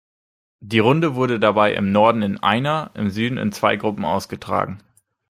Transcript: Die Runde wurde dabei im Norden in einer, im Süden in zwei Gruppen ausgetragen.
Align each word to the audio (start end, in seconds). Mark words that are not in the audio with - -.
Die 0.61 0.79
Runde 0.79 1.13
wurde 1.13 1.39
dabei 1.39 1.75
im 1.75 1.91
Norden 1.91 2.23
in 2.23 2.39
einer, 2.41 2.89
im 2.95 3.11
Süden 3.11 3.37
in 3.37 3.51
zwei 3.51 3.75
Gruppen 3.75 4.03
ausgetragen. 4.03 4.79